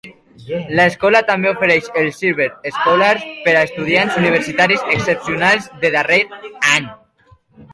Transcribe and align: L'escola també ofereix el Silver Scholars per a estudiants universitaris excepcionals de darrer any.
L'escola 0.77 1.19
també 1.27 1.51
ofereix 1.51 1.89
el 2.01 2.09
Silver 2.19 2.47
Scholars 2.77 3.27
per 3.49 3.55
a 3.57 3.61
estudiants 3.69 4.17
universitaris 4.23 4.89
excepcionals 4.97 5.69
de 5.85 5.93
darrer 5.99 6.23
any. 6.79 6.91